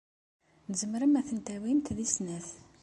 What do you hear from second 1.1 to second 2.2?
ad tent-tawimt deg